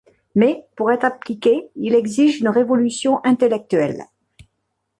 [0.33, 4.05] Mais, pour être appliqué, il exige une révolution intellectuelle.